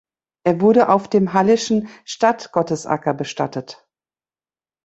[0.43, 3.87] Er wurde auf dem halleschen Stadtgottesacker bestattet.